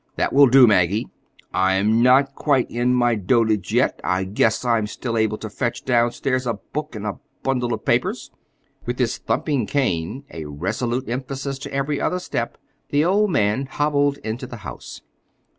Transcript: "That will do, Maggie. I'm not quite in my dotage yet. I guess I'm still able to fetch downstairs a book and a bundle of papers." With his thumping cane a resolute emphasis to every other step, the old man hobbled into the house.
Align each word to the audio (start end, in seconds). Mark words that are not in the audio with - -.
"That 0.15 0.33
will 0.33 0.47
do, 0.47 0.65
Maggie. 0.65 1.07
I'm 1.53 2.01
not 2.01 2.33
quite 2.33 2.71
in 2.71 2.95
my 2.95 3.13
dotage 3.13 3.71
yet. 3.71 4.01
I 4.03 4.23
guess 4.23 4.65
I'm 4.65 4.87
still 4.87 5.15
able 5.15 5.37
to 5.37 5.47
fetch 5.47 5.85
downstairs 5.85 6.47
a 6.47 6.55
book 6.55 6.95
and 6.95 7.05
a 7.05 7.19
bundle 7.43 7.71
of 7.71 7.85
papers." 7.85 8.31
With 8.87 8.97
his 8.97 9.19
thumping 9.19 9.67
cane 9.67 10.23
a 10.31 10.45
resolute 10.45 11.07
emphasis 11.07 11.59
to 11.59 11.71
every 11.71 12.01
other 12.01 12.17
step, 12.17 12.57
the 12.89 13.05
old 13.05 13.29
man 13.29 13.67
hobbled 13.67 14.17
into 14.23 14.47
the 14.47 14.57
house. 14.65 15.03